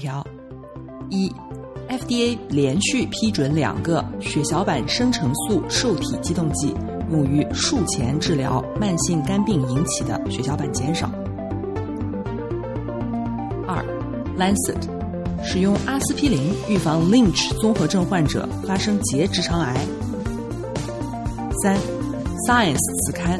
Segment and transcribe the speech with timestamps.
[0.00, 0.26] 条：
[1.10, 1.30] 一
[1.88, 6.74] ，FDA 连续批准两个血小板生成素受体激动剂，
[7.10, 11.10] 用于术前治疗慢性肝病引起的血小板减少。
[13.68, 13.84] 二
[14.38, 19.76] ，Lancet 使用阿司匹林预防 Lynch 综合症患者发生结直肠癌。
[21.62, 21.76] 三
[22.48, 23.38] ，Science 子刊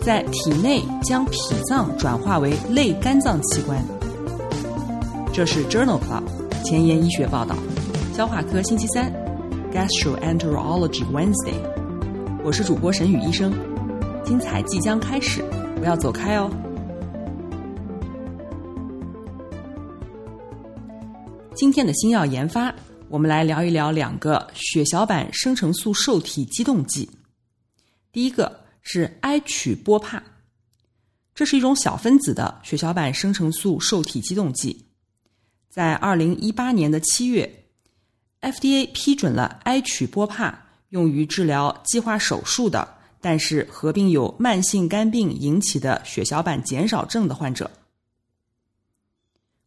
[0.00, 3.95] 在体内将脾脏转化为类肝脏器官。
[5.36, 6.24] 这是 Journal Club
[6.64, 7.54] 前沿医学报道，
[8.14, 9.12] 消化科星期三
[9.70, 11.60] ，Gastroenterology Wednesday。
[12.42, 13.52] 我是主播沈宇医生，
[14.24, 15.44] 精彩即将开始，
[15.76, 16.50] 不要走开哦。
[21.54, 22.74] 今天的新药研发，
[23.10, 27.06] 我们来聊一聊两个血小板生成素受体激动剂。
[28.10, 30.22] 第一个是埃曲波帕，
[31.34, 34.85] 这是一种小分子的血小板生成素受体激动剂。
[35.76, 37.66] 在二零一八年的七月
[38.40, 47.70] ，FDA 批准了埃曲波帕用于治疗计划手术的，但是合并有慢性肝病引起的血小板减少症的患者。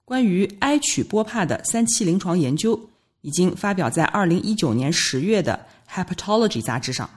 [0.03, 2.89] 关于埃曲波帕的三期临床研究
[3.21, 7.07] 已经发表在二零一九年十月的《Hepatology》杂志上。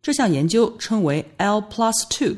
[0.00, 2.36] 这项研究称为 L Plus Two。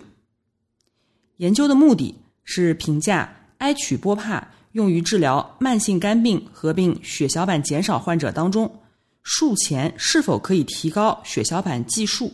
[1.37, 4.53] 研究的目的是评价埃曲波帕。
[4.79, 8.81] 用于治疗慢性肝病合并血小板减少患者当中，
[9.25, 12.33] 术前是否可以提高血小板计数？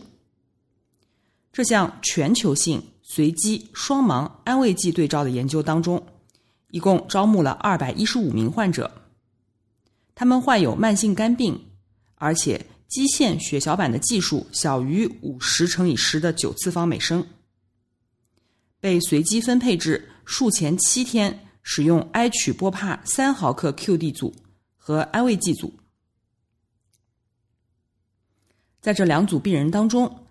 [1.51, 6.05] 这项全球性随机双盲安慰剂对照的研究当中，
[6.69, 8.91] 一共招募了二百一十五名患者，
[10.13, 11.59] 他们患有慢性肝病，
[12.13, 17.25] 而且基线血小板的计数小于五十乘以十的九次方每升，
[18.79, 21.39] 被随机分配至术前七天。
[21.67, 24.31] 使用埃曲波帕三毫克 QD 组
[24.77, 25.73] 和安慰剂组，
[28.79, 30.27] 在这两组病人当中，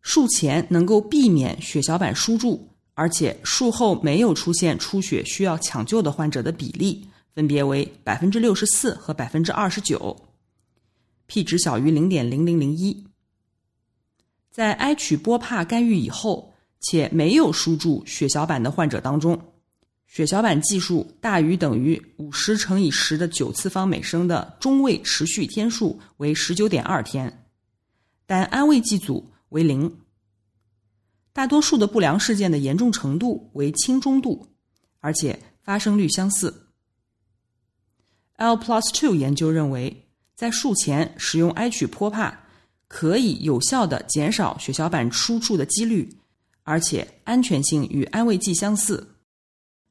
[0.00, 10.30] 术前能够避免血小板输注，而且术后没有出现出血需要抢救的患者的比例分别为百分之六十四和百分之二十九
[11.26, 13.06] ，P 值小于零点零零零一。
[14.50, 19.49] 在埃曲波帕干预以后且没有输注血小板的患者当中。
[20.10, 27.46] 血小板计数大于等于五十乘以十的九次方每升的中位持续天数为十九点二天，
[28.26, 30.00] 但安慰剂组为零。
[31.32, 34.48] 大多数的不良事件的严重程度为轻中度，
[34.98, 36.66] 而且发生率相似。
[38.34, 42.46] L plus two 研究认为，在术前使用埃曲波帕
[42.88, 46.18] 可以有效的减少血小板输注的几率，
[46.64, 49.14] 而且安全性与安慰剂相似。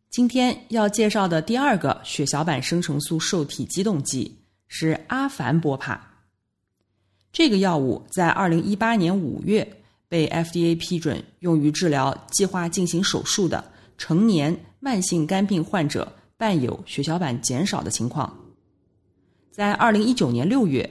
[0.10, 6.04] 今天要介绍的第二个血小板生成素受体激动剂是阿凡波帕。
[7.32, 13.64] 这个药物在二零一八年五月被 FDA 批准用于治疗计划进行手术的
[14.00, 18.36] 成年慢性肝病患者伴有血小板减少的情况。
[19.52, 20.90] 在二零一九年六月，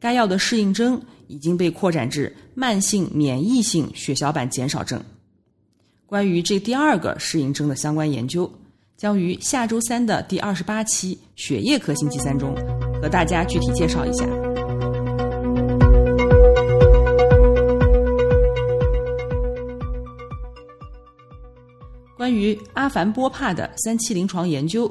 [0.00, 5.04] 该药的适应症已经被扩展至慢性免疫性血小板减少症。
[6.14, 8.48] 关于这第二个适应症的相关研究，
[8.96, 12.54] 将于下周三的第二十八期血液科星期三中
[13.02, 14.24] 和大家具体介绍一下。
[22.16, 24.86] 关于阿凡波帕的三期临床研究，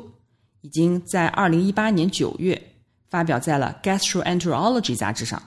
[0.60, 2.62] 已经在二零一八年九月
[3.10, 5.42] 发表在了《Gastroenterology》杂志上。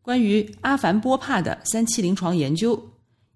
[0.00, 2.80] 关于阿凡波帕的三期临床研究。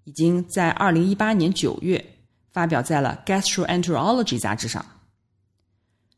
[0.04, 2.04] 已经在二零一八年九月
[2.52, 4.84] 发表在了《Gastroenterology》杂志上。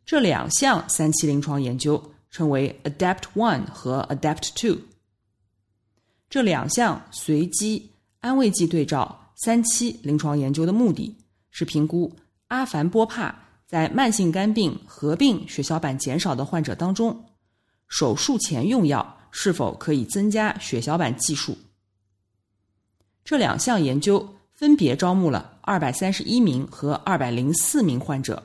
[0.04, 4.78] 这两项三期临床研究称为 Adapt One 和 Adapt Two。
[6.28, 7.90] 这两项随机
[8.20, 11.16] 安慰剂对照三期临床研究的目的
[11.50, 12.14] 是评估
[12.48, 13.34] 阿凡波帕
[13.66, 17.24] 在慢性肝病合并血小板减少的患者当中，
[17.88, 21.56] 手术前用药是否可以增加血小板计数。
[23.24, 28.42] 这两项研究分别招募了二百三十一名和二百零四名患者。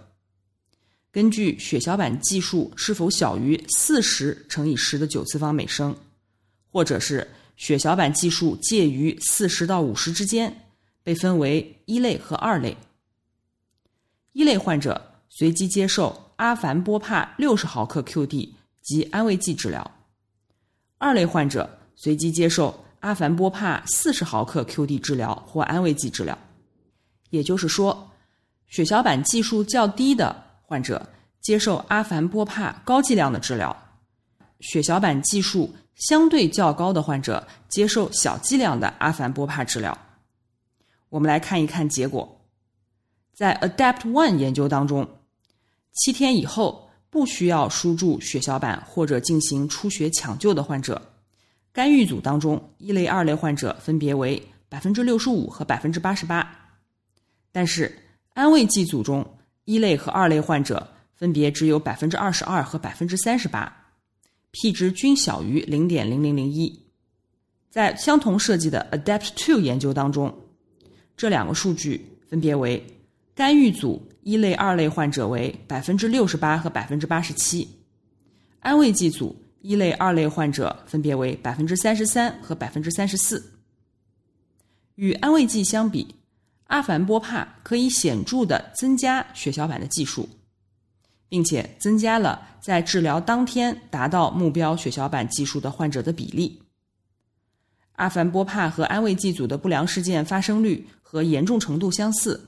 [1.12, 5.96] 根据血小板计数是否小于四十乘以十的九次方每升，
[6.72, 7.28] 或者是
[7.58, 10.66] 血小板计数介于四十到五十之间，
[11.04, 12.78] 被分为一类和二类。
[14.32, 18.50] 一类患者随机接受阿凡波帕六十毫克 QD
[18.82, 19.92] 及安慰剂治疗，
[21.00, 26.38] 二类患者随机接受阿凡波帕四十毫克 QD 治疗或安慰剂治疗。
[27.30, 28.12] 也就是说，
[28.68, 30.46] 血小板计数较低的。
[30.62, 31.04] 患者
[31.42, 33.76] 接受阿凡波帕高剂量的治疗，
[34.60, 39.98] 血小板计数相对较高的患者接受小剂量的阿凡波帕治疗。
[41.10, 42.40] 我们来看一看结果，
[43.34, 45.08] 在 ADAPT One 研究当中，
[45.94, 51.02] 七天以后不需要输注血小板或者进行出血抢救的患者，
[51.80, 56.46] 干预组当中一类、二类患者分别为百分之六十五和百分之八十八，
[57.54, 57.98] 但是
[58.34, 59.26] 安慰剂组中。
[59.64, 60.86] 一类和二类患者
[61.16, 63.74] 分别只有百分之二十二和百分之三十八
[64.52, 66.78] ，p 值均小于零点零零零一。
[67.70, 70.38] 在相同设计的 ADAPT Two 研究当中，
[71.16, 72.86] 这两个数据分别为
[73.34, 77.66] 干预组一类、二类患者为百分之六十八和百分之八十七，
[78.60, 83.54] 安慰剂组一类、二类患者分别为百分之三十三和百分之三十四。
[84.96, 86.16] 与安慰剂相比。
[86.66, 90.30] 阿凡波帕可以显著的增加血小板的计数，
[91.28, 96.62] 并且增加了在治疗当天达到目标血小板计数的患者的比例。
[97.94, 102.40] 阿凡波帕和安慰剂组的不良事件发生率和严重程度相似，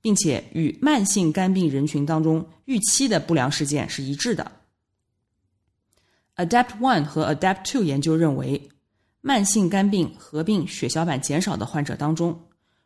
[0.00, 4.52] 并且与慢性肝病人群当中预期的不良事件是一致的。
[6.36, 8.68] ADAPT One 和 ADAPT Two 研究认为，
[9.20, 12.36] 慢性肝病合并血小板减少的患者当中。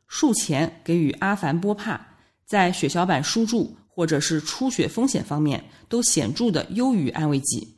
[0.06, 1.98] 术前给予阿凡波帕，
[2.44, 7.74] 在血小板输注或者是出血风险方面都显著的优于安慰剂。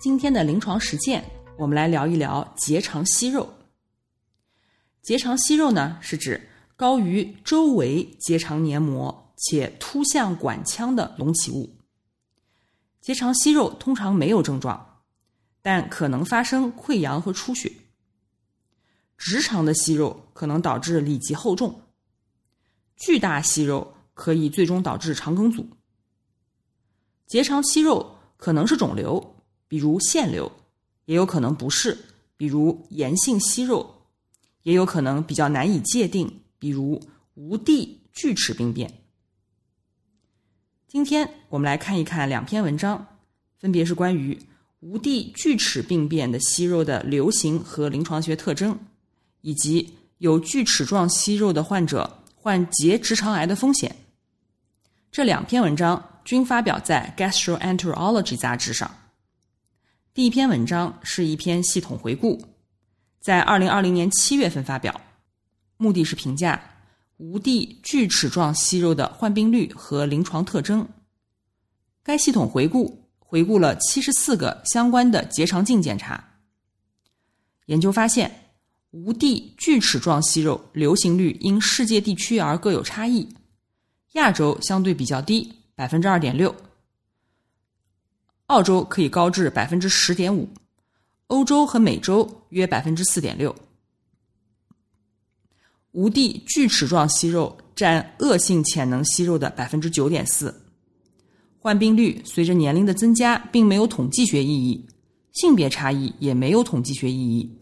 [0.00, 1.24] 今天的临床实践，
[1.56, 3.48] 我们来聊一聊结肠息肉。
[5.04, 11.76] 结肠息肉呢，是指高于周围结肠黏膜且突向管腔的隆起物。
[13.02, 15.02] 结肠息肉通常没有症状，
[15.60, 17.70] 但可能发生溃疡和出血。
[19.18, 21.82] 直肠的息肉可能导致里脊厚重，
[22.96, 25.68] 巨大息肉可以最终导致肠梗阻。
[27.26, 29.36] 结肠息肉可能是肿瘤，
[29.68, 30.50] 比如腺瘤，
[31.04, 32.06] 也有可能不是，
[32.38, 33.93] 比如炎性息肉，
[34.64, 37.00] 也有可能比较难以界定，比如
[37.34, 38.92] 无蒂锯齿病变。
[40.88, 43.06] 今天我们来看一看两篇文章，
[43.58, 44.38] 分别是关于
[44.80, 48.78] 无蒂锯齿病变的息肉的流行和临床学特征，
[49.40, 53.94] 以及有锯齿状息肉的患者患结直肠癌的风险。
[55.10, 58.90] 这两篇文章均发表在《Gastroenterology》杂志上。
[60.14, 62.40] 第一篇文章是一篇系统回顾，
[63.24, 65.00] 在二零二零年七月份发表，
[65.78, 66.60] 目的是评价。
[67.16, 70.86] 无蒂锯齿状息肉的患病率和临床特征。
[72.02, 76.22] 该系统回顾回顾了七十四个相关的结肠镜检查。
[77.64, 78.50] 研究发现，
[78.90, 83.26] 无蒂锯齿状息肉流行率因世界地区而各有差异。
[84.12, 86.50] 亚洲相对比较低，百分之二点六；
[88.48, 90.46] 澳洲可以高至百分之十点五；
[91.28, 93.54] 欧洲和美洲约百分之四点六。
[95.92, 100.52] 无蒂锯齿状息肉占恶性潜能息肉的百分之九点四，
[101.58, 104.86] 患病率随着年龄的增加并没有统计学意义，
[105.32, 107.58] 性别差异也没有统计学意义。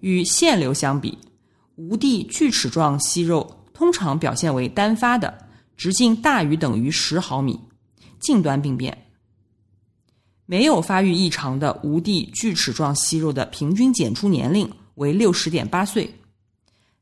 [0.00, 1.18] 与腺瘤相比，
[1.76, 7.58] 无蒂锯齿状息肉通常表现为单发的，直径大于等于十毫米，
[8.20, 9.07] 近端病变。
[10.50, 16.10] 没有发育异常的无蒂锯齿状息肉的平均检出年龄为六十点八岁。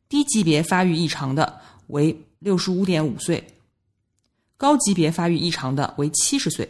[0.08, 3.46] 低级别发育异常的为六十五点五岁，
[4.56, 6.68] 高级别发育异常的为七十岁。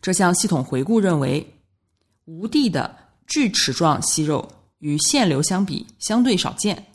[0.00, 1.44] 这项系统回顾认为，
[2.26, 6.86] 无蒂的锯齿状息肉与腺瘤相比相对少见，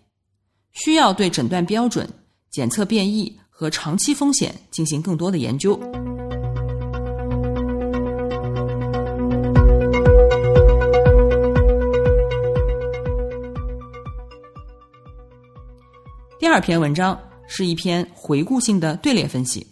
[0.71, 2.09] 需要对诊断标准、
[2.49, 5.77] 检测变异和长期风险进行更多的研究。
[16.53, 19.65] 二篇文章是一篇回顾性的队列分析。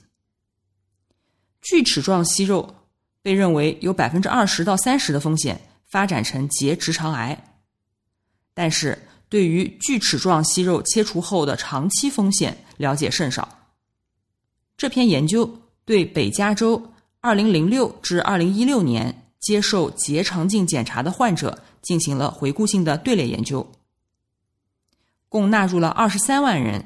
[1.62, 2.74] 锯齿状息肉
[3.22, 7.40] 被认为有百分之二十到三十的风险发展成结直肠癌，
[8.56, 8.98] 但是
[9.30, 13.60] 对于锯齿状息肉切除后的长期风险了解甚少。
[14.76, 16.82] 这篇研究对北加州
[17.20, 23.72] 二零零六至二零一六年接受结肠镜检查的患者进行了回顾性的队列研究，
[25.32, 26.84] 共纳入了二十三万人，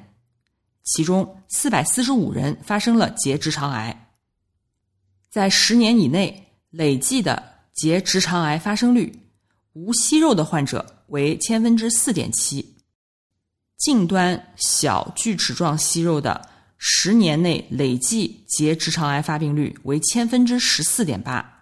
[0.83, 4.11] 其中四百四十五人发生了结直肠癌。
[5.31, 7.41] 在十年以内累计的
[7.73, 9.11] 结直肠癌发生率，
[9.73, 12.77] 无息肉的患者为千分之四点七，
[13.77, 16.47] 近端小锯齿状息肉的
[16.77, 21.54] 十年内累计结直肠癌发病率为千分之十四点八，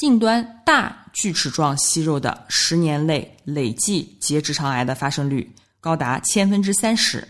[0.00, 7.28] 近端大锯齿状息肉的十年内累计结直肠癌的发生率高达千分之三十，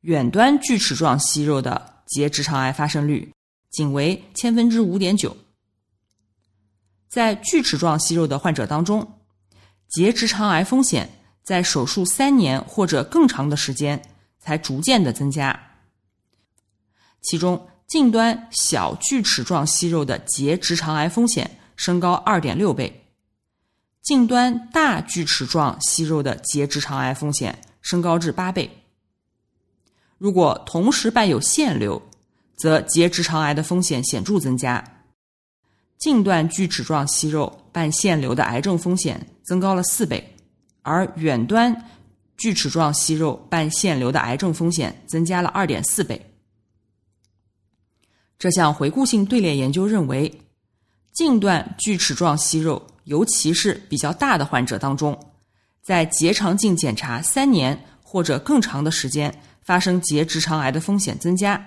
[0.00, 2.02] 远端锯齿状息肉的。
[2.08, 3.32] 结直肠癌发生率
[3.70, 5.36] 仅为千分之五点九，
[7.08, 9.20] 在锯齿状息肉的患者当中，
[9.88, 11.08] 结直肠癌风险
[11.44, 14.02] 在手术三年或者更长的时间
[14.40, 15.74] 才逐渐的增加。
[17.20, 23.06] 其中，近端小锯齿状息肉的结直肠癌风险升高二点六倍，
[24.02, 28.70] 近端大锯齿状息肉的结直肠癌风险升高至八倍。
[30.18, 32.02] 如果同时伴有腺瘤，
[32.58, 34.84] 则结直肠癌的风险显著增加。
[35.96, 40.36] 近段锯齿状息肉伴腺瘤的癌症风险增高了四倍，
[40.82, 41.74] 而远端
[42.36, 46.27] 锯齿状息肉伴腺瘤的癌症风险增加了二点四倍。
[48.38, 50.32] 这项回顾性队列研究认为，
[51.12, 55.18] 近段锯齿状息肉，尤其是比较大的患者当中，
[55.82, 59.42] 在结肠镜检查三年或者更长的时间。
[59.60, 61.62] 发生结直肠癌的风险增加，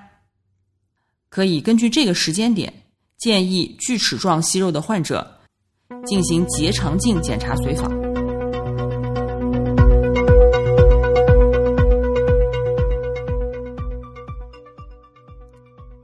[1.29, 2.73] 可以根据这个时间点
[3.19, 5.39] 建议锯齿状息肉的患者
[6.07, 7.91] 进行结肠镜检查随访。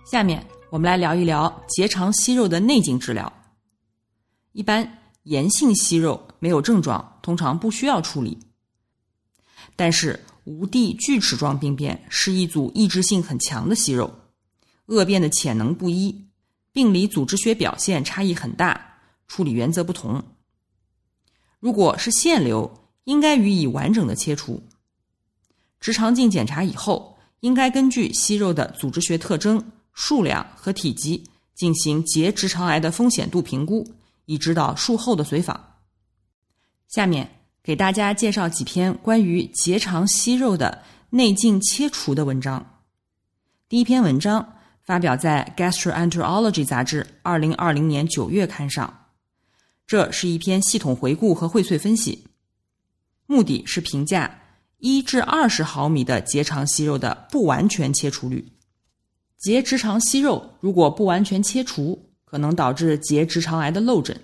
[0.06, 3.32] 下面我们来聊一聊结肠息肉的内镜治疗。
[4.52, 8.38] 一般炎性息肉没有症状，通常不需要处理，
[9.76, 10.20] 但是。
[10.50, 14.10] 无蒂锯齿状病变是一组抑制性很强的息肉，
[14.86, 16.30] 恶变的潜能不一，
[16.72, 20.24] 病理组织学表现差异很大，处理原则不同。
[21.60, 24.64] 如果是腺瘤，应该予以完整的切除。
[25.82, 29.62] 直肠镜检查以后，应该根据息肉的组织学特征、
[29.98, 35.60] 数量和体积进行结直肠癌的风险度评估，以指导术后的随访。
[36.88, 37.34] 下面。
[37.64, 42.66] 给大家介绍几篇关于结肠息肉的内镜切除的文章。
[43.68, 44.54] 第一篇文章
[44.86, 49.08] 发表在《Gastroenterology》杂志二零二零年九月刊上，
[49.86, 52.24] 这是一篇系统回顾和荟萃分析，
[53.26, 54.40] 目的是评价
[54.78, 58.54] 一至二十毫米的结肠息肉的不完全切除率。
[59.38, 64.20] 结直肠息肉如果不完全切除，可能导致结直肠癌的漏诊。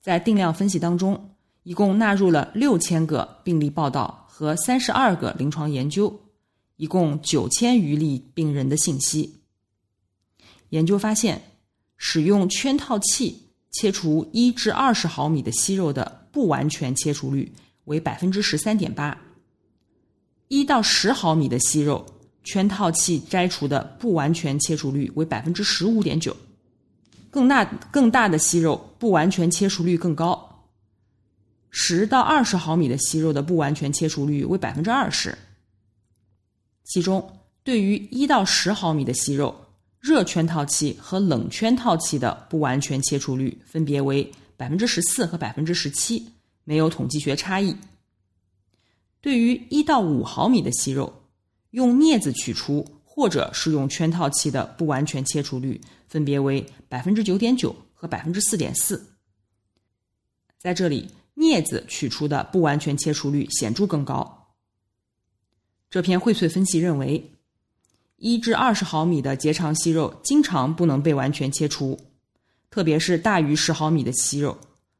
[0.00, 1.28] 在定量分析当中。
[1.64, 6.20] 一共纳入了六千个病例报道和三十二个临床研究，
[6.74, 9.42] 一共九千余例病人的信息。
[10.70, 11.40] 研究发现，
[11.96, 17.52] 使用圈套器切除一至二十毫米的息肉的不完全切除率
[17.84, 19.16] 为百分之十三点八，
[20.48, 22.04] 一到十毫米的息肉
[22.44, 26.36] 圈套器摘除的不完全切除率为百分之十五点九，
[27.30, 30.66] 更大更大的息肉不完全切除率更高。
[31.70, 35.36] 十到二十毫米的息肉的不完全切除率为百分之二十，
[36.84, 39.54] 其中对于一到十毫米的息肉，
[39.98, 46.26] 热圈套器和冷圈套器的不完全切除率分别为百分之十四和百分之十七，
[46.64, 47.74] 没有统计学差异。
[49.20, 51.21] 对于一到五毫米的息肉，
[51.72, 59.04] 用镊子取出或者是用圈套器的不完全切除率分别为百分之九点九和百分之四点四，
[60.56, 61.10] 在这里。
[61.34, 64.52] 镊子取出的不完全切除率显著更高。
[65.88, 67.32] 这篇荟萃分析认为，
[68.16, 71.98] 一至二十毫米的结肠息肉经常不能被完全切除，
[72.70, 74.58] 特别是大于十毫米的息肉，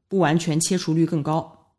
[0.09, 1.75] 不完全切除率更高。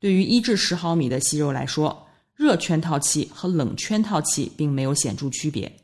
[0.00, 2.07] 对于一至十毫米的息肉来说，
[2.38, 5.80] 热圈套器和冷圈套器并没有显著区别，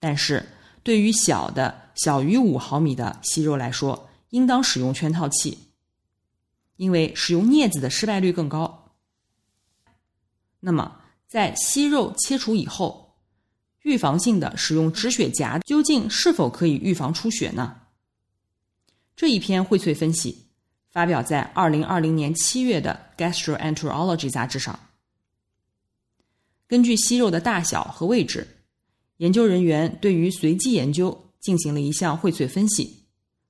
[0.00, 0.48] 但是
[0.82, 5.58] 对于小的小于五毫米的息肉来说，应当使用圈套器。
[6.76, 8.92] 因为使用镊子的失败率更高。
[10.60, 13.16] 那么，在息肉切除以后，
[13.82, 17.82] 预防性的使用止血夹究竟是否可以预防出血呢？
[19.14, 20.48] 这一篇荟萃分析
[20.90, 22.98] 发表在二零二零年七月的
[23.32, 24.78] 《Gastroenterology》杂志上。
[26.68, 28.46] 根据息肉的大小和位置，
[29.18, 33.04] 研究人员对于随机研究进行了一项荟萃分析，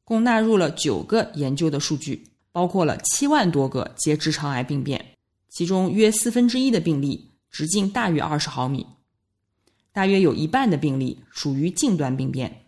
[0.05, 5.15] 共纳入了九个研究的数据，包括了七万多个结直肠癌病变，
[5.49, 8.87] 其中约四分之一的病例直径大于二十毫米。
[9.93, 12.67] 大约有一半的病例属于近端病变。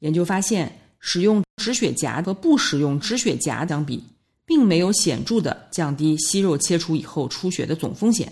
[0.00, 4.04] 研究发现，使用止血夹和不使用止血夹相比，
[4.44, 8.30] 并没有显著的降低息肉切除以后出血的总风险，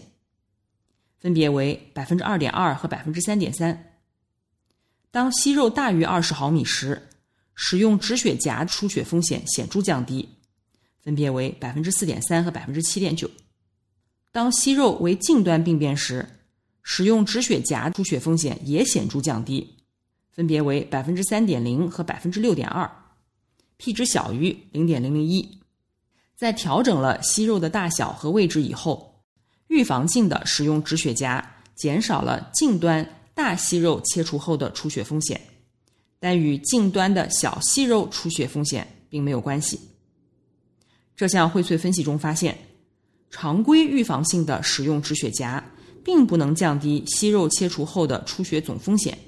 [1.26, 3.96] 分别为百分之二点二和百分之三点三。
[5.10, 7.08] 当息肉大于二十毫米时，
[7.56, 10.28] 使用止血夹出血风险显著降低，
[11.02, 13.28] 分别为百分之四点三和百分之七点九。
[14.30, 16.24] 当息肉为近端病变时，
[16.84, 19.78] 使用止血夹出血风险也显著降低，
[20.30, 22.88] 分别为百分之三点零和百分之六点二
[23.78, 25.58] ，p 值小于零点零零一。
[26.36, 29.15] 在调整了息肉的大小和位置以后，
[29.68, 31.44] 预防性的使用止血夹
[31.74, 35.40] 减少了近端大息肉切除后的出血风险，
[36.18, 39.80] 但与近端的小息肉出血风险并没有关系。
[41.16, 42.56] 这项荟萃分析中发现，
[43.30, 45.62] 常规预防性的使用止血夹。
[46.06, 49.18] 并不能降低息肉切除后的出血总风险。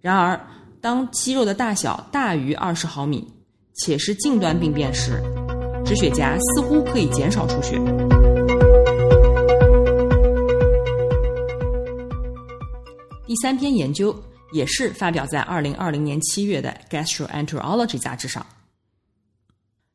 [0.00, 0.40] 然而，
[0.80, 3.26] 当息肉的大小大于二十毫米，
[3.78, 5.20] 且是近端病变时，
[5.84, 7.76] 止血夹似乎可以减少出血。
[13.26, 14.14] 第三篇研究
[14.52, 18.44] 也是发表在二零二零年七月的《Gastroenterology》杂志上。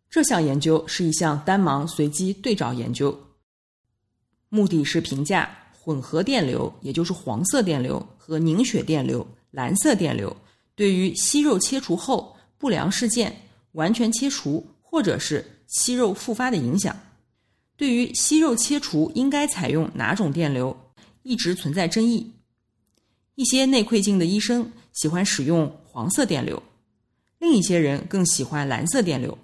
[0.10, 3.18] 这项研究是一项单盲随机对照研究，
[4.50, 5.50] 目的是评价。
[5.82, 10.36] 混合电流，也就是黄色电流和凝血电流、蓝色电流，
[10.76, 13.36] 对于息肉切除后不良事件、
[13.72, 16.96] 完全切除或者是息肉复发的影响。
[17.76, 20.78] 对于息肉切除应该采用哪种电流，
[21.24, 22.32] 一直存在争议。
[23.40, 26.62] 一些内窥镜的医生喜欢使用黄色电流，
[27.38, 29.38] 另一些人更喜欢蓝色电流。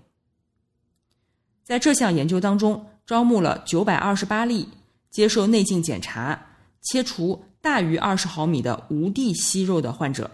[1.64, 4.68] 在这项研究当中，招募了九百二十八例。
[5.12, 6.38] 接受内镜检查，
[6.82, 10.30] 切除大于二十毫米的无蒂息肉的患者，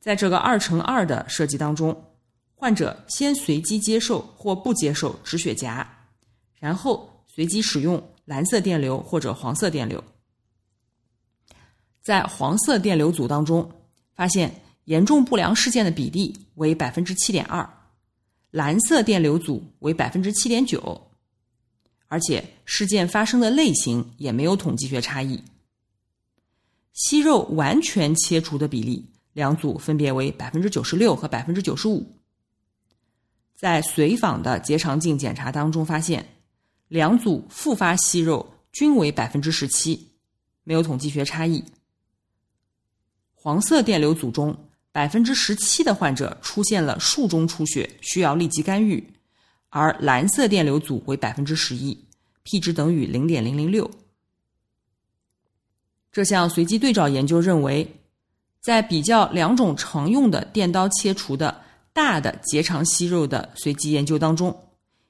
[0.00, 1.94] 在这个二乘二的设计当中，
[2.54, 5.86] 患者先随机接受或不接受止血夹，
[6.58, 10.02] 然后随机使用蓝色电流或者黄色电流。
[12.04, 13.66] 在黄色电流组当中，
[14.14, 17.66] 发现严重不良事件的比例为百分之七点二，
[18.50, 21.10] 蓝色电流组为百分之七点九。
[22.08, 25.42] 而且事件发生的类型也没有统计学差异。
[26.92, 32.06] 息肉完全切除的比例，两组分别为百分之九十六和百分之九十五。
[33.56, 36.24] 在随访的结肠镜检查当中发现，
[36.88, 40.06] 两组复发息肉均为百分之十七，
[40.64, 41.64] 没有统计学差异。
[43.44, 44.56] 黄色电流组中，
[44.90, 49.06] 百分之十七的患者出现了术中出血，需要立即干预。
[49.68, 51.94] 而蓝色电流组为百分之十一
[52.42, 53.90] ，p 值等于零点零零六。
[56.10, 57.86] 这项随机对照研究认为，
[58.62, 61.54] 在比较两种常用的电刀切除的
[61.92, 64.58] 大的结肠息肉的随机研究当中，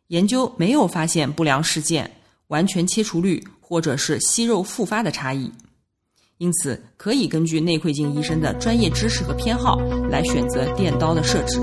[0.09, 2.11] 研究没有发现不良事件、
[2.49, 5.53] 完全切除率或者是息肉复发的差异，
[6.45, 9.77] 因此可以根据内窥镜医生的专业知识和偏好
[10.11, 11.59] 来选择电刀的设置。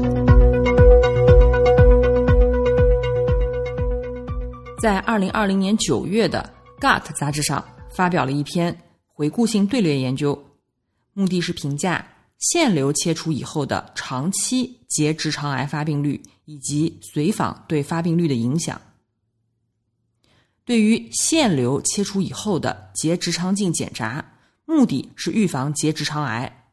[4.81, 7.63] 在二零二零年九月的《Gut》杂志上
[7.95, 10.43] 发表了一篇回顾性队列研究，
[11.13, 12.03] 目的是评价
[12.39, 18.81] 腺瘤切除以后的长期结直肠癌发病率以及随访对发病率的影响。
[20.65, 24.25] 对于腺瘤切除以后的结直肠镜检查，
[24.71, 26.65] 目的是预防结直肠癌，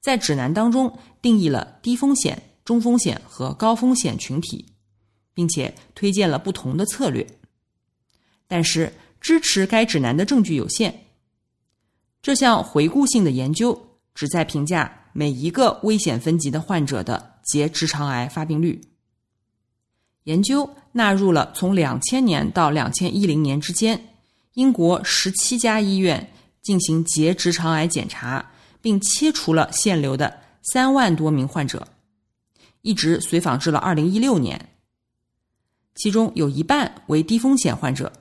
[0.00, 4.66] 在指南当中定义了低风险、中风险和高风险群体。
[5.32, 7.26] 并且推荐了不同的策略，
[8.46, 11.06] 但是支持该指南的证据有限。
[12.20, 18.82] 这项回顾性的研究旨在评价每一个危险分级的患者的结直肠癌发病率。
[20.24, 24.14] 研究纳入了从两千年到两千一零年之间，
[24.54, 26.30] 英国十七家医院
[26.62, 31.88] 进行结直肠癌检查并切除了腺瘤的三万多名患者，
[32.82, 34.68] 一直随访至了二零一六年。
[35.94, 38.12] 其中有一半为低风险患者，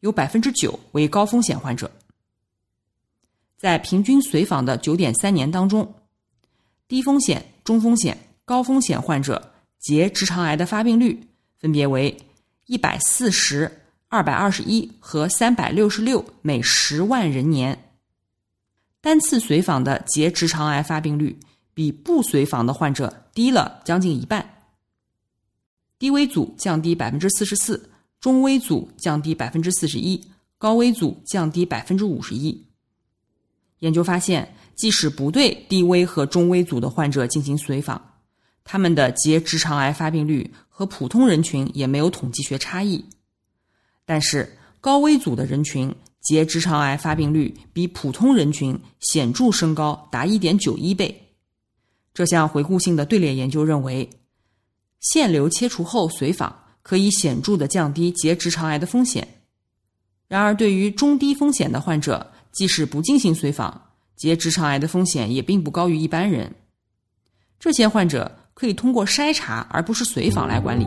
[0.00, 1.90] 有百分之九为高风险患者。
[3.56, 5.94] 在平均随访的九点三年当中，
[6.86, 11.26] 低风险、中风险、高风险患者结直肠癌的发病率
[11.58, 12.16] 分别为
[12.66, 17.90] 一百四十、二百二十一和三百六十六每十万人年。
[19.00, 21.38] 单次随访的结直肠癌发病率
[21.74, 24.68] 比不随访的患者低了将近一半。
[25.98, 27.90] 低危组降低百分之四十四，
[28.20, 30.20] 中危组降低百分之四十一，
[30.58, 32.66] 高危组降低百分之五十一。
[33.80, 38.00] 研究发现，即使不对低危和中危组的患者进行随访，
[38.62, 43.04] 他们的结直肠癌发病率和普通人群也没有统计学差异。
[44.06, 51.34] 但是高危组的人群结直肠癌发病率比普通人群显著升高，达一点九一倍。
[52.14, 54.08] 这项回顾性的队列研究认为。
[54.98, 59.28] 腺瘤切除后随访可以显著的降低结直肠癌的风险。
[60.26, 66.52] 然而，对于中低风险的患者，即使不进行随访，结直肠癌的风险也并不高于一般人。
[67.60, 70.86] 这些患者可以通过筛查而不是随访来管理。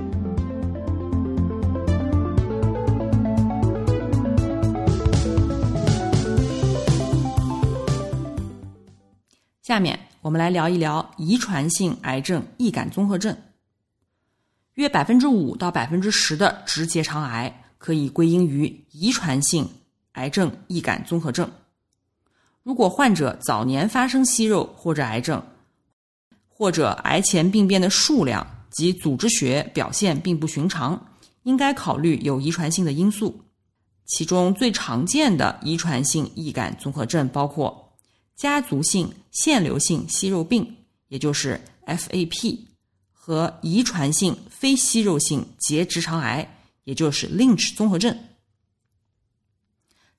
[9.71, 9.97] 下面。
[10.19, 13.33] 我们来聊一聊遗传性癌症易感综合症。
[14.73, 19.65] 约百分之五到百分之十的直结肠癌可以归因于遗传性
[20.11, 21.49] 癌症易感综合症。
[22.63, 25.41] 如果患者早年发生息肉或者癌症，
[26.49, 31.01] 或者癌前病变的数量及组织学表现并不寻常，
[31.43, 33.39] 应该考虑有遗传性的因素。
[34.05, 37.80] 其中最常见的遗传性易感综合症包括。
[38.41, 40.75] 家族性腺瘤性息肉病，
[41.09, 42.65] 也就是 FAP，
[43.11, 48.17] 和遗传性非息肉性结直肠癌，也就是 Lynch 综合症。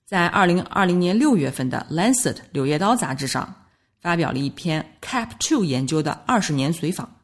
[0.07, 3.67] 在二零二零年六月份的《Lancet》柳叶刀杂志上，
[4.01, 7.17] 发表了一篇 CAP2 研究的二十年随访。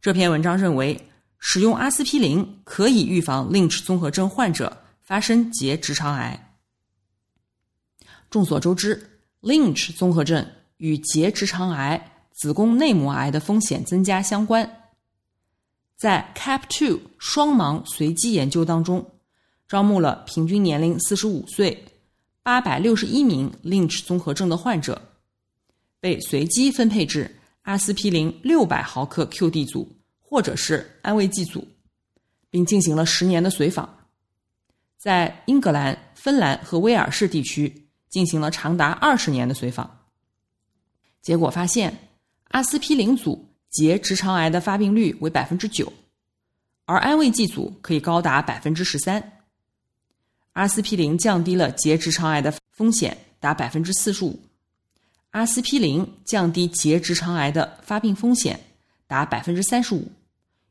[0.00, 1.08] 这篇文章认为，
[1.40, 6.56] 使用阿司匹林可以预防 Lynch 综合症患者发生结直肠癌。
[8.30, 9.09] 众所周知。
[9.42, 14.88] Lynch 综合症与结直肠癌、子宫内膜癌的风险增加相关。
[15.96, 19.10] 在 CAP2 双盲随机研究当中，
[19.66, 21.84] 招募了平均年龄四十五岁、
[22.42, 25.00] 八百六十一名 Lynch 综合症的患者，
[26.00, 31.66] 被随机分配至阿司匹林六百毫克 QD 组或者是安慰剂组，
[32.50, 33.98] 并进行了十年的随访。
[34.98, 37.89] 在英格兰、芬兰和威尔士地区。
[38.10, 39.98] 进行了长达二十年的随访，
[41.22, 41.96] 结果发现，
[42.48, 45.90] 阿司匹林组结直肠癌的发病率为百分之九，
[46.86, 49.44] 而安慰剂组可以高达百分之十三。
[50.54, 54.36] 阿司匹林降低了结直肠癌的风险达百分之四十五，
[55.30, 58.58] 阿司匹林降低结直肠癌的发病风险
[59.06, 60.10] 达百分之三十五，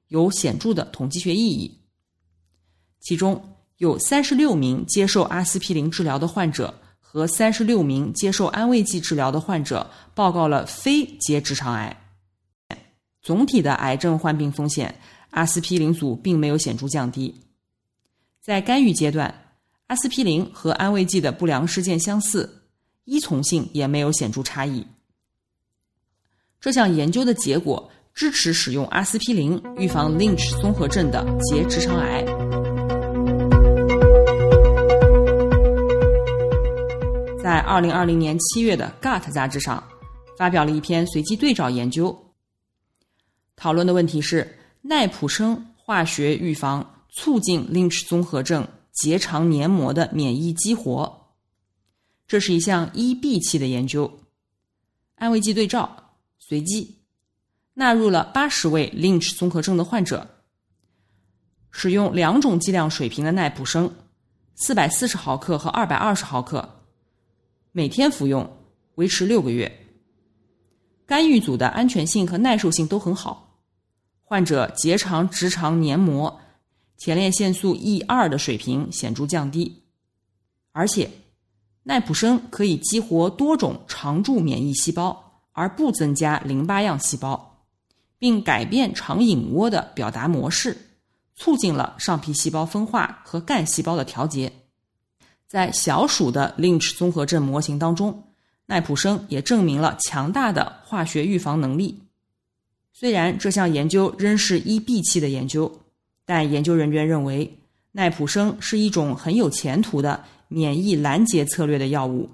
[0.09, 1.79] 有显著的统计学意义。
[2.99, 6.81] 其中有三十六名接受阿司匹林治疗的患者。
[7.11, 11.99] 和三十六名接受安慰剂治疗的患者报告了非结直肠癌。
[13.19, 14.93] 总体的癌症患病风险，
[15.31, 17.33] 阿司匹林组并没有显著降低。
[18.39, 19.33] 在干预阶段，
[19.87, 22.61] 阿司匹林和安慰剂的不良事件相似，
[23.05, 24.85] 依从性也没有显著差异。
[26.61, 32.38] 这项研究的结果支持使用阿司匹林预防 Lynch 综合症的结直肠癌。
[37.49, 39.83] 在二零二零年七月的《Gut》杂志上，
[40.37, 42.15] 发表了一篇随机对照研究，
[43.55, 51.33] 讨论的问题是奈普生化学预防促进 Lynch 综合症结肠黏膜的免疫激活。
[52.27, 54.19] 这是一项一 B 期的研究，
[55.15, 56.99] 安慰剂对照，随机
[57.73, 60.29] 纳入了八十位 Lynch 综合症的患者，
[61.71, 63.91] 使用两种剂量水平的奈普生，
[64.53, 66.75] 四百四十毫克和二百二十毫克。
[67.71, 68.49] 每天服用，
[68.95, 69.71] 维持六个月。
[71.05, 73.59] 干预组的安全性和耐受性都很好，
[74.23, 76.39] 患者结肠直肠黏膜
[76.97, 79.83] 前列腺素 E 二的水平显著降低，
[80.71, 81.09] 而且
[81.83, 87.65] 奈普生可以激活多种常驻免疫细胞，而不增加淋巴样细胞，
[88.17, 90.75] 并改变肠隐窝的表达模式，
[91.35, 94.51] 促进了上皮细胞分化和干细胞的调节。
[95.49, 98.23] 在小鼠的 Lynch 综合症模型当中，
[98.67, 101.97] 奈普生也证明了强大的化学预防能力。
[102.93, 105.79] 虽然这项研究仍是一 B 期的研究，
[106.23, 107.57] 但研究人员认为
[107.93, 112.29] 奈普生是一种很有前途的免疫拦截策略的药物，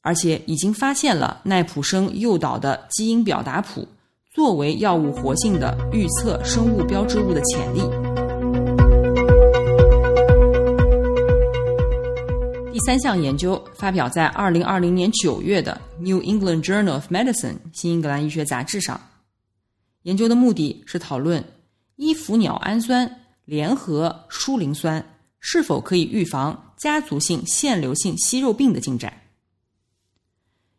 [0.00, 3.86] 而且已经发现了奈普生诱导的基因表达谱
[4.34, 8.05] 作为药物活性的预测生物标志物的潜力。
[12.76, 19.00] 第三项研究发表在二零二零年九月的《New England Journal of Medicine》新英格兰医学杂志上。
[20.02, 21.42] 研究的目的是讨论
[21.94, 25.02] 伊氟鸟氨酸联合舒磷酸
[25.40, 29.22] 是否可以预防家族性腺瘤性息肉病的进展。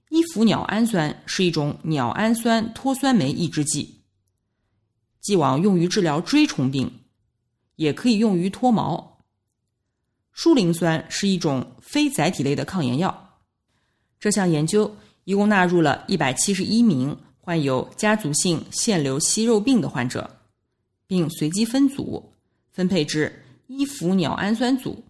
[0.10, 4.04] 伊氟鸟氨酸是一种鸟氨酸脱酸酶抑制剂，
[5.20, 7.00] 既往用于治疗锥虫病，
[7.76, 9.17] 也可以用于脱毛。
[10.38, 13.40] 舒磷酸是一种非载体类的抗炎药。
[14.20, 17.18] 这项研究一共纳入了一百七十一名。
[17.40, 20.30] 患有家族性腺瘤息肉病的患者，
[21.08, 22.34] 并随机分组
[22.74, 25.02] 分配至伊氟鸟氨酸组、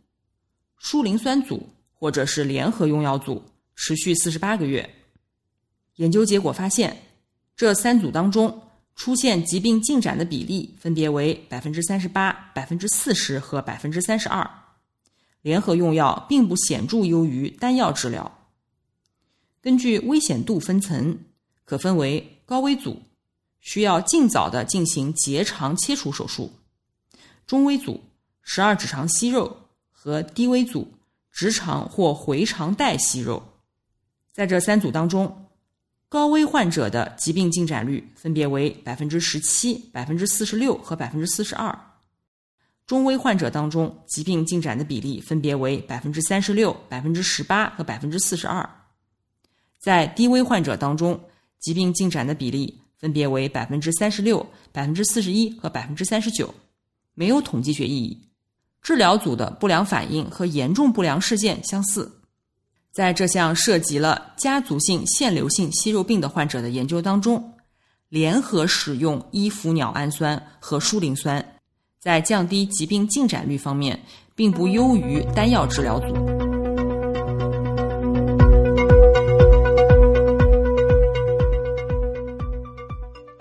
[0.78, 4.88] 舒磷酸组或者是联合用药组，持续四十八个月。
[5.96, 6.96] 研究结果发现，
[7.56, 8.62] 这三组当中
[8.96, 14.48] 出现疾病进展的比例分别为百分之三十八、百分之四十和百分之三十二。
[15.48, 18.30] 联合用药并不显著优于单药治疗。
[19.62, 21.18] 根据危险度分层。
[21.70, 23.02] 可分为高危组，
[23.60, 26.50] 需要尽早的进行结肠切除手术；
[27.46, 28.02] 中危组，
[28.42, 29.58] 十二指肠息肉
[29.92, 30.88] 和低危组，
[31.30, 33.44] 直肠或回肠带息肉。
[34.32, 35.50] 在这三组当中，
[36.08, 41.78] 高危患者的疾病进展率分别为百分之十七、百分之四十六和百分之四十二；
[42.88, 48.64] 中危患者当中，疾病进展的比例分别为百分之三十六、百分之十八和百分之四十二；
[49.78, 51.20] 在低危患者当中，
[51.60, 56.56] 疾病进展的比例分别为百分之三十六、百分之四十一和百分之三十九，
[57.14, 58.30] 没有统计学意义。
[58.82, 62.10] 治疗组的不良反应和严重不良事件相似。
[62.94, 67.54] 在这项涉及了家族性腺瘤性息肉病的患者的研究当中，
[68.08, 71.57] 联合使用伊氟鸟氨酸和舒磷酸，
[72.00, 74.00] 在降低疾病进展率方面，
[74.36, 76.16] 并不优于单药治疗组。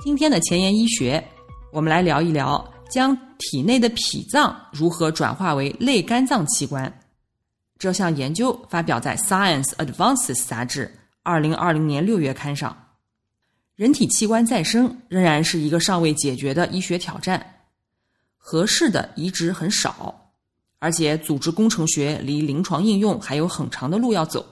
[0.03, 1.23] 今天的前沿医学，
[1.71, 6.90] 我们来聊一聊将体内的脾脏如何转化为类肝脏器官。
[7.79, 10.90] 这项研究发表在《Science Advances》杂志
[11.23, 12.75] 二零二零年六月刊上。
[13.75, 17.56] 人体器官再生仍然是一个尚未解决的医学挑战，
[18.48, 20.30] 合适的移植很少，
[20.78, 24.46] 而且组织工程学离临床应用还有很长的路要走。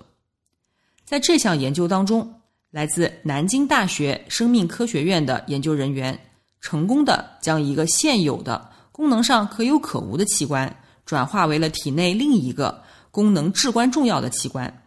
[1.04, 2.40] 在这项研究当中。
[2.74, 6.18] 来自南京大学生命科学院的研究人员，
[6.60, 10.76] 成功的将一个现有的功能上可有可无的器官，
[11.06, 14.82] 转化为了体内另一个功能至关重要的器官。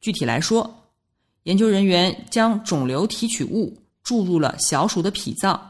[0.00, 0.88] 具体来说，
[1.42, 5.60] 研究人员将肿瘤提取物注入了小鼠的脾脏，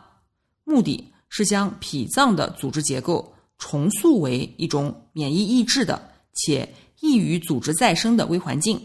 [0.64, 8.80] 目的是将脾脏的组织结构重塑为一种免疫抑制的且易于组织再生的微环境。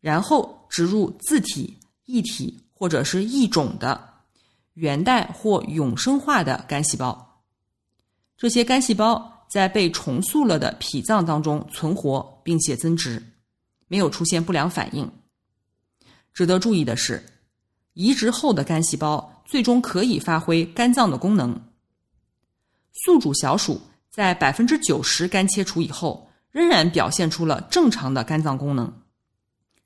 [0.00, 4.08] 然后植入自体、异体或者是异种的
[4.74, 7.42] 原代或永生化的肝细胞，
[8.36, 13.20] 这些肝细胞在被重塑了的脾脏当中存活并且增殖，
[13.88, 15.10] 没有出现不良反应。
[16.32, 17.24] 值得注意的是，
[17.94, 21.58] 移植后的肝细胞最终可以发挥肝脏的功能。
[22.92, 23.80] 宿主小鼠
[24.10, 28.92] 在百分之九十肝切除以后，仍然表现出了正常的肝脏功能。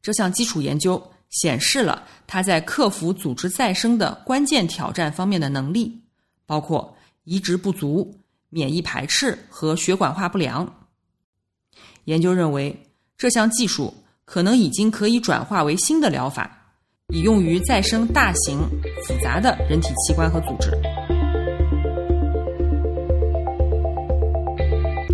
[0.03, 6.03] 这项基础研究显示了它在克服组织再生的关键挑战方面的能力，
[6.45, 10.89] 包括移植不足、免疫排斥和血管化不良。
[12.07, 13.95] 研究认为，这项技术
[14.25, 16.62] 可能已经可以转化为新的疗法，
[17.13, 18.59] 以用于再生大型
[19.07, 20.71] 复杂的人体器官和组织。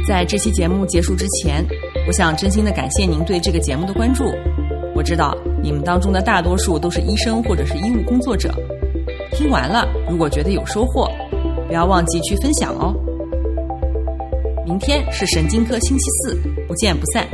[0.06, 1.62] 在这期节目结束之前，
[2.06, 4.24] 我想真心的感谢您对这个节目的关注。
[4.94, 8.54] 我知道你们当中的大多数都是医生或者是医务工作者，
[9.32, 11.10] 听完了如果觉得有收获，
[11.66, 12.94] 不要忘记去分享哦。
[14.64, 16.36] 明天是神经科星期四，
[16.68, 17.26] 不见不散。